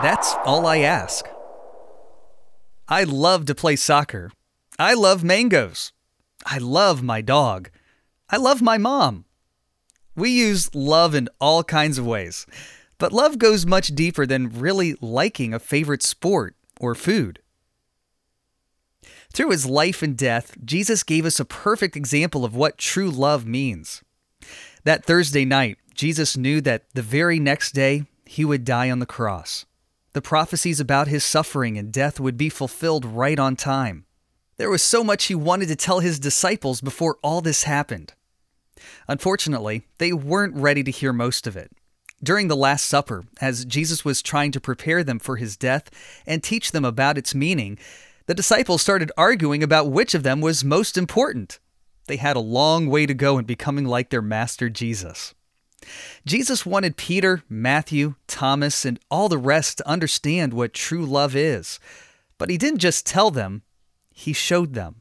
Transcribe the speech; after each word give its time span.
That's 0.00 0.34
all 0.44 0.66
I 0.66 0.78
ask. 0.78 1.28
I 2.88 3.04
love 3.04 3.46
to 3.46 3.54
play 3.54 3.76
soccer. 3.76 4.32
I 4.78 4.94
love 4.94 5.22
mangoes. 5.22 5.92
I 6.46 6.58
love 6.58 7.02
my 7.02 7.20
dog. 7.20 7.70
I 8.30 8.36
love 8.38 8.62
my 8.62 8.78
mom. 8.78 9.26
We 10.16 10.30
use 10.30 10.74
love 10.74 11.14
in 11.14 11.28
all 11.40 11.62
kinds 11.62 11.98
of 11.98 12.06
ways, 12.06 12.46
but 12.98 13.12
love 13.12 13.38
goes 13.38 13.64
much 13.64 13.88
deeper 13.88 14.26
than 14.26 14.60
really 14.60 14.96
liking 15.00 15.54
a 15.54 15.58
favorite 15.58 16.02
sport 16.02 16.56
or 16.80 16.94
food. 16.94 17.40
Through 19.32 19.50
his 19.50 19.66
life 19.66 20.02
and 20.02 20.16
death, 20.16 20.56
Jesus 20.64 21.02
gave 21.02 21.24
us 21.24 21.40
a 21.40 21.44
perfect 21.44 21.96
example 21.96 22.44
of 22.44 22.54
what 22.54 22.76
true 22.76 23.10
love 23.10 23.46
means. 23.46 24.02
That 24.84 25.04
Thursday 25.04 25.44
night, 25.44 25.78
Jesus 25.94 26.36
knew 26.36 26.60
that 26.62 26.84
the 26.94 27.02
very 27.02 27.38
next 27.38 27.72
day 27.72 28.04
he 28.26 28.44
would 28.44 28.64
die 28.64 28.90
on 28.90 28.98
the 28.98 29.06
cross. 29.06 29.64
The 30.14 30.22
prophecies 30.22 30.78
about 30.78 31.08
his 31.08 31.24
suffering 31.24 31.78
and 31.78 31.92
death 31.92 32.20
would 32.20 32.36
be 32.36 32.50
fulfilled 32.50 33.04
right 33.04 33.38
on 33.38 33.56
time. 33.56 34.04
There 34.58 34.70
was 34.70 34.82
so 34.82 35.02
much 35.02 35.24
he 35.24 35.34
wanted 35.34 35.68
to 35.68 35.76
tell 35.76 36.00
his 36.00 36.18
disciples 36.18 36.80
before 36.82 37.18
all 37.22 37.40
this 37.40 37.62
happened. 37.62 38.12
Unfortunately, 39.08 39.86
they 39.98 40.12
weren't 40.12 40.56
ready 40.56 40.82
to 40.82 40.90
hear 40.90 41.12
most 41.12 41.46
of 41.46 41.56
it. 41.56 41.72
During 42.22 42.48
the 42.48 42.56
Last 42.56 42.84
Supper, 42.86 43.24
as 43.40 43.64
Jesus 43.64 44.04
was 44.04 44.22
trying 44.22 44.52
to 44.52 44.60
prepare 44.60 45.02
them 45.02 45.18
for 45.18 45.36
his 45.36 45.56
death 45.56 45.90
and 46.26 46.42
teach 46.42 46.72
them 46.72 46.84
about 46.84 47.18
its 47.18 47.34
meaning, 47.34 47.78
the 48.26 48.34
disciples 48.34 48.82
started 48.82 49.10
arguing 49.16 49.62
about 49.62 49.90
which 49.90 50.14
of 50.14 50.22
them 50.22 50.40
was 50.40 50.62
most 50.62 50.96
important. 50.96 51.58
They 52.06 52.16
had 52.16 52.36
a 52.36 52.40
long 52.40 52.86
way 52.86 53.06
to 53.06 53.14
go 53.14 53.38
in 53.38 53.44
becoming 53.44 53.86
like 53.86 54.10
their 54.10 54.22
master 54.22 54.68
Jesus. 54.68 55.34
Jesus 56.24 56.64
wanted 56.64 56.96
Peter, 56.96 57.42
Matthew, 57.48 58.14
Thomas, 58.26 58.84
and 58.84 58.98
all 59.10 59.28
the 59.28 59.38
rest 59.38 59.78
to 59.78 59.88
understand 59.88 60.52
what 60.52 60.74
true 60.74 61.04
love 61.04 61.34
is. 61.34 61.78
But 62.38 62.50
he 62.50 62.58
didn't 62.58 62.80
just 62.80 63.06
tell 63.06 63.30
them, 63.30 63.62
he 64.10 64.32
showed 64.32 64.74
them. 64.74 64.96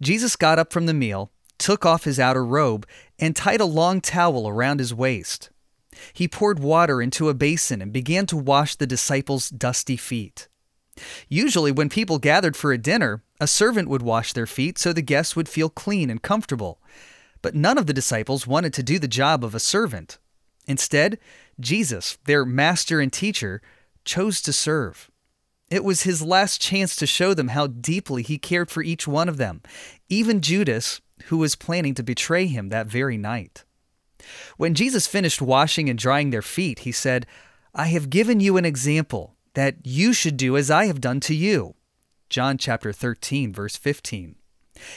Jesus 0.00 0.36
got 0.36 0.58
up 0.58 0.72
from 0.72 0.86
the 0.86 0.94
meal, 0.94 1.30
took 1.58 1.84
off 1.86 2.04
his 2.04 2.20
outer 2.20 2.44
robe, 2.44 2.86
and 3.18 3.34
tied 3.34 3.60
a 3.60 3.66
long 3.66 4.00
towel 4.00 4.48
around 4.48 4.78
his 4.78 4.94
waist. 4.94 5.50
He 6.12 6.28
poured 6.28 6.58
water 6.58 7.00
into 7.00 7.28
a 7.28 7.34
basin 7.34 7.80
and 7.80 7.92
began 7.92 8.26
to 8.26 8.36
wash 8.36 8.74
the 8.74 8.86
disciples' 8.86 9.48
dusty 9.48 9.96
feet. 9.96 10.48
Usually, 11.28 11.72
when 11.72 11.88
people 11.88 12.18
gathered 12.18 12.56
for 12.56 12.72
a 12.72 12.78
dinner, 12.78 13.22
a 13.40 13.46
servant 13.46 13.88
would 13.88 14.02
wash 14.02 14.32
their 14.32 14.46
feet 14.46 14.78
so 14.78 14.92
the 14.92 15.02
guests 15.02 15.34
would 15.34 15.48
feel 15.48 15.68
clean 15.68 16.10
and 16.10 16.22
comfortable. 16.22 16.80
But 17.44 17.54
none 17.54 17.76
of 17.76 17.86
the 17.86 17.92
disciples 17.92 18.46
wanted 18.46 18.72
to 18.72 18.82
do 18.82 18.98
the 18.98 19.06
job 19.06 19.44
of 19.44 19.54
a 19.54 19.60
servant. 19.60 20.16
Instead, 20.66 21.18
Jesus, 21.60 22.16
their 22.24 22.46
master 22.46 23.00
and 23.00 23.12
teacher, 23.12 23.60
chose 24.02 24.40
to 24.40 24.50
serve. 24.50 25.10
It 25.70 25.84
was 25.84 26.04
his 26.04 26.22
last 26.22 26.58
chance 26.58 26.96
to 26.96 27.06
show 27.06 27.34
them 27.34 27.48
how 27.48 27.66
deeply 27.66 28.22
he 28.22 28.38
cared 28.38 28.70
for 28.70 28.82
each 28.82 29.06
one 29.06 29.28
of 29.28 29.36
them, 29.36 29.60
even 30.08 30.40
Judas, 30.40 31.02
who 31.26 31.36
was 31.36 31.54
planning 31.54 31.92
to 31.96 32.02
betray 32.02 32.46
him 32.46 32.70
that 32.70 32.86
very 32.86 33.18
night. 33.18 33.64
When 34.56 34.72
Jesus 34.72 35.06
finished 35.06 35.42
washing 35.42 35.90
and 35.90 35.98
drying 35.98 36.30
their 36.30 36.40
feet, 36.40 36.78
he 36.78 36.92
said, 36.92 37.26
I 37.74 37.88
have 37.88 38.08
given 38.08 38.40
you 38.40 38.56
an 38.56 38.64
example 38.64 39.36
that 39.52 39.84
you 39.84 40.14
should 40.14 40.38
do 40.38 40.56
as 40.56 40.70
I 40.70 40.86
have 40.86 41.02
done 41.02 41.20
to 41.20 41.34
you. 41.34 41.74
John 42.30 42.56
chapter 42.56 42.90
13 42.90 43.52
verse 43.52 43.76
15. 43.76 44.36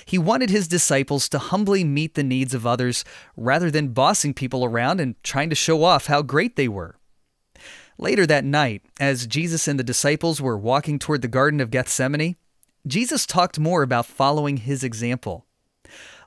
He 0.06 0.18
wanted 0.18 0.50
his 0.50 0.68
disciples 0.68 1.30
to 1.30 1.40
humbly 1.40 1.84
meet 1.84 2.16
the 2.16 2.24
needs 2.24 2.54
of 2.54 2.66
others 2.66 3.04
rather 3.36 3.70
than 3.70 3.90
bossing 3.90 4.34
people 4.34 4.66
around 4.66 5.00
and 5.00 5.22
trying 5.24 5.50
to 5.50 5.56
show 5.56 5.84
off 5.84 6.08
how 6.08 6.22
great 6.22 6.56
they 6.56 6.68
were. 6.68 6.96
Later 7.98 8.26
that 8.28 8.46
night, 8.46 8.84
as 9.00 9.28
Jesus 9.28 9.68
and 9.68 9.80
the 9.80 9.84
disciples 9.84 10.40
were 10.40 10.58
walking 10.58 11.00
toward 11.00 11.22
the 11.22 11.28
Garden 11.28 11.60
of 11.60 11.72
Gethsemane, 11.72 12.36
Jesus 12.86 13.26
talked 13.26 13.60
more 13.60 13.82
about 13.82 14.06
following 14.06 14.58
his 14.58 14.84
example. 14.84 15.46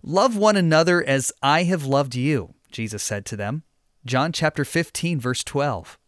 Love 0.02 0.36
one 0.36 0.56
another 0.56 1.02
as 1.02 1.32
I 1.42 1.64
have 1.64 1.84
loved 1.84 2.14
you, 2.14 2.54
Jesus 2.72 3.02
said 3.02 3.24
to 3.26 3.36
them. 3.36 3.62
John 4.04 4.32
chapter 4.32 4.64
15 4.64 5.20
verse 5.20 5.44
12. 5.44 5.98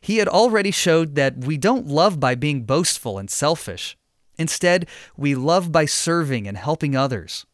He 0.00 0.18
had 0.18 0.28
already 0.28 0.70
showed 0.70 1.16
that 1.16 1.38
we 1.38 1.56
don't 1.56 1.86
love 1.86 2.18
by 2.18 2.34
being 2.34 2.62
boastful 2.62 3.18
and 3.18 3.28
selfish. 3.28 3.96
Instead, 4.38 4.88
we 5.16 5.34
love 5.34 5.72
by 5.72 5.86
serving 5.86 6.46
and 6.46 6.56
helping 6.56 6.96
others. 6.96 7.46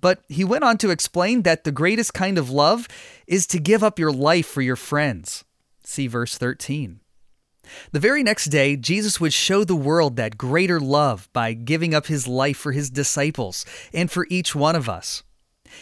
But 0.00 0.22
he 0.28 0.44
went 0.44 0.64
on 0.64 0.78
to 0.78 0.90
explain 0.90 1.42
that 1.42 1.64
the 1.64 1.72
greatest 1.72 2.14
kind 2.14 2.38
of 2.38 2.50
love 2.50 2.86
is 3.26 3.46
to 3.48 3.58
give 3.58 3.82
up 3.82 3.98
your 3.98 4.12
life 4.12 4.46
for 4.46 4.62
your 4.62 4.76
friends. 4.76 5.44
See 5.84 6.06
verse 6.06 6.36
13. 6.36 7.00
The 7.92 8.00
very 8.00 8.22
next 8.22 8.46
day, 8.46 8.76
Jesus 8.76 9.20
would 9.20 9.32
show 9.32 9.64
the 9.64 9.74
world 9.74 10.16
that 10.16 10.38
greater 10.38 10.78
love 10.78 11.28
by 11.32 11.52
giving 11.52 11.94
up 11.94 12.06
his 12.06 12.28
life 12.28 12.56
for 12.56 12.72
his 12.72 12.90
disciples 12.90 13.64
and 13.92 14.10
for 14.10 14.26
each 14.30 14.54
one 14.54 14.76
of 14.76 14.88
us. 14.88 15.22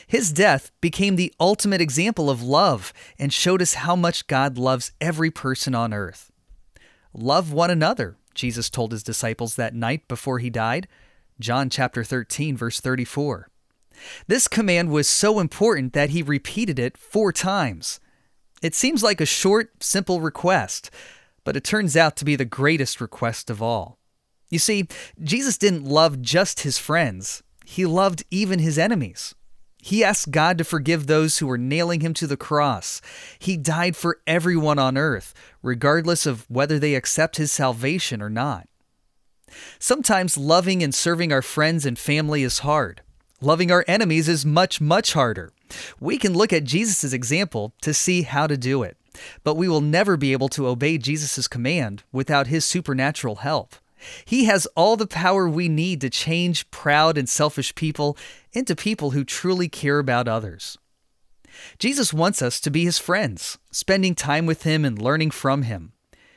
His 0.07 0.33
death 0.33 0.71
became 0.81 1.17
the 1.17 1.33
ultimate 1.39 1.81
example 1.81 2.31
of 2.31 2.43
love 2.43 2.93
and 3.19 3.33
showed 3.33 3.61
us 3.61 3.75
how 3.75 3.97
much 3.97 4.27
God 4.27 4.57
loves 4.57 4.93
every 5.01 5.31
person 5.31 5.75
on 5.75 5.93
earth. 5.93 6.33
Love 7.13 7.53
one 7.53 7.71
another, 7.71 8.17
Jesus 8.35 8.71
told 8.71 8.93
his 8.93 9.03
disciples 9.03 9.57
that 9.57 9.75
night 9.75 10.09
before 10.09 10.39
he 10.39 10.51
died. 10.51 10.89
John 11.41 11.71
chapter 11.71 12.05
13 12.05 12.57
verse 12.57 12.81
34. 12.81 13.49
This 14.27 14.49
command 14.49 14.91
was 14.91 15.09
so 15.09 15.39
important 15.39 15.93
that 15.93 16.11
he 16.11 16.23
repeated 16.23 16.79
it 16.79 16.99
4 16.99 17.33
times. 17.33 18.01
It 18.63 18.75
seems 18.75 19.03
like 19.03 19.21
a 19.21 19.27
short, 19.27 19.83
simple 19.83 20.21
request, 20.21 20.91
but 21.45 21.57
it 21.57 21.65
turns 21.65 21.97
out 21.97 22.17
to 22.17 22.25
be 22.25 22.35
the 22.35 22.45
greatest 22.45 23.01
request 23.01 23.51
of 23.51 23.63
all. 23.63 23.99
You 24.49 24.59
see, 24.59 24.89
Jesus 25.23 25.59
didn't 25.59 25.85
love 25.85 26.23
just 26.23 26.61
his 26.61 26.79
friends, 26.79 27.43
he 27.65 27.87
loved 27.87 28.25
even 28.31 28.59
his 28.59 28.79
enemies. 28.79 29.35
He 29.85 30.03
asked 30.03 30.31
God 30.31 30.57
to 30.57 30.65
forgive 30.65 31.07
those 31.07 31.39
who 31.39 31.47
were 31.47 31.59
nailing 31.59 32.01
him 32.01 32.15
to 32.15 32.27
the 32.27 32.39
cross. 32.39 33.03
He 33.39 33.59
died 33.59 33.97
for 33.97 34.19
everyone 34.27 34.79
on 34.79 34.97
earth, 34.97 35.35
regardless 35.63 36.25
of 36.25 36.49
whether 36.49 36.79
they 36.79 36.95
accept 36.95 37.37
his 37.37 37.53
salvation 37.53 38.23
or 38.23 38.31
not. 38.31 38.67
Sometimes 39.79 40.39
loving 40.39 40.83
and 40.83 40.95
serving 40.95 41.35
our 41.35 41.43
friends 41.43 41.85
and 41.85 41.99
family 41.99 42.43
is 42.43 42.61
hard. 42.61 43.03
Loving 43.43 43.71
our 43.71 43.85
enemies 43.87 44.27
is 44.27 44.47
much, 44.47 44.81
much 44.81 45.13
harder. 45.13 45.53
We 46.01 46.17
can 46.17 46.33
look 46.33 46.55
at 46.55 46.65
Jesus' 46.65 47.13
example 47.13 47.75
to 47.83 47.93
see 47.93 48.23
how 48.23 48.47
to 48.47 48.57
do 48.57 48.83
it, 48.83 48.97
but 49.43 49.59
we 49.59 49.69
will 49.69 49.83
never 49.83 50.17
be 50.17 50.33
able 50.33 50.49
to 50.49 50.67
obey 50.67 50.97
Jesus' 50.97 51.47
command 51.47 52.05
without 52.11 52.47
his 52.47 52.65
supernatural 52.65 53.37
help. 53.37 53.77
He 54.25 54.45
has 54.45 54.67
all 54.77 54.97
the 54.97 55.07
power 55.07 55.49
we 55.49 55.69
need 55.69 56.01
to 56.01 56.11
change 56.11 56.71
proud 56.71 57.17
and 57.19 57.29
selfish 57.29 57.75
people 57.75 58.17
into 58.53 58.77
people 58.77 59.13
who 59.13 59.25
truly 59.25 59.69
care 59.69 59.99
about 59.99 60.29
others. 60.29 60.79
Jesus 61.79 62.13
wants 62.13 62.43
us 62.43 62.61
to 62.61 62.71
be 62.71 62.85
his 62.85 62.99
friends, 62.99 63.59
spending 63.71 64.15
time 64.15 64.47
with 64.47 64.65
him 64.65 64.85
and 64.85 65.01
learning 65.01 65.31
from 65.31 65.63
him. 65.63 65.93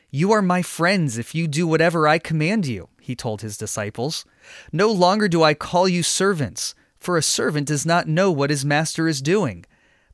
You 0.10 0.32
are 0.32 0.42
my 0.42 0.62
friends 0.62 1.18
if 1.18 1.36
you 1.36 1.48
do 1.48 1.68
whatever 1.68 2.08
I 2.08 2.18
command 2.18 2.66
you, 2.66 2.90
he 3.02 3.16
told 3.16 3.42
his 3.42 3.58
disciples. 3.58 4.26
No 4.72 4.90
longer 4.90 5.28
do 5.28 5.44
I 5.44 5.54
call 5.54 5.88
you 5.88 6.02
servants, 6.04 6.76
for 6.98 7.18
a 7.18 7.22
servant 7.22 7.68
does 7.68 7.86
not 7.86 8.08
know 8.08 8.32
what 8.32 8.50
his 8.50 8.64
master 8.66 9.08
is 9.08 9.22
doing. 9.22 9.66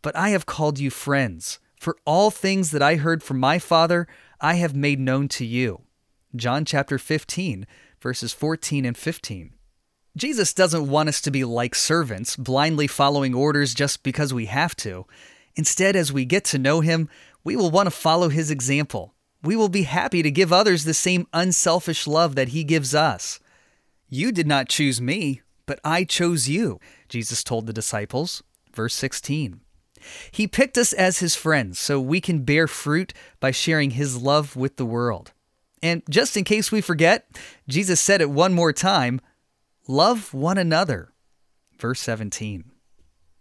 But 0.01 0.15
I 0.15 0.29
have 0.29 0.45
called 0.45 0.79
you 0.79 0.89
friends, 0.89 1.59
for 1.79 1.95
all 2.05 2.31
things 2.31 2.71
that 2.71 2.81
I 2.81 2.95
heard 2.95 3.21
from 3.21 3.39
my 3.39 3.59
Father 3.59 4.07
I 4.41 4.55
have 4.55 4.75
made 4.75 4.99
known 4.99 5.27
to 5.29 5.45
you. 5.45 5.81
John 6.35 6.65
chapter 6.65 6.97
15, 6.97 7.67
verses 8.01 8.33
14 8.33 8.85
and 8.85 8.97
15. 8.97 9.53
Jesus 10.17 10.51
doesn't 10.51 10.87
want 10.87 11.09
us 11.09 11.21
to 11.21 11.29
be 11.29 11.43
like 11.43 11.75
servants, 11.75 12.35
blindly 12.35 12.87
following 12.87 13.35
orders 13.35 13.75
just 13.75 14.01
because 14.01 14.33
we 14.33 14.47
have 14.47 14.75
to. 14.77 15.05
Instead, 15.55 15.95
as 15.95 16.11
we 16.11 16.25
get 16.25 16.43
to 16.45 16.57
know 16.57 16.81
him, 16.81 17.07
we 17.43 17.55
will 17.55 17.69
want 17.69 17.85
to 17.85 17.91
follow 17.91 18.29
his 18.29 18.49
example. 18.49 19.13
We 19.43 19.55
will 19.55 19.69
be 19.69 19.83
happy 19.83 20.23
to 20.23 20.31
give 20.31 20.51
others 20.51 20.85
the 20.85 20.93
same 20.95 21.27
unselfish 21.33 22.07
love 22.07 22.33
that 22.33 22.49
he 22.49 22.63
gives 22.63 22.95
us. 22.95 23.39
You 24.09 24.31
did 24.31 24.47
not 24.47 24.69
choose 24.69 24.99
me, 24.99 25.41
but 25.67 25.79
I 25.83 26.03
chose 26.03 26.49
you, 26.49 26.79
Jesus 27.09 27.43
told 27.43 27.67
the 27.67 27.73
disciples. 27.73 28.41
Verse 28.73 28.95
16. 28.95 29.61
He 30.31 30.47
picked 30.47 30.79
us 30.79 30.93
as 30.93 31.19
his 31.19 31.35
friends 31.35 31.77
so 31.77 31.99
we 31.99 32.19
can 32.21 32.43
bear 32.43 32.67
fruit 32.67 33.13
by 33.39 33.51
sharing 33.51 33.91
his 33.91 34.19
love 34.19 34.55
with 34.55 34.77
the 34.77 34.85
world. 34.85 35.31
And 35.83 36.01
just 36.09 36.37
in 36.37 36.45
case 36.45 36.71
we 36.71 36.79
forget, 36.79 37.27
Jesus 37.67 37.99
said 37.99 38.21
it 38.21 38.31
one 38.31 38.53
more 38.53 38.71
time 38.73 39.19
love 39.85 40.33
one 40.33 40.57
another. 40.57 41.11
Verse 41.77 41.99
17. 41.99 42.72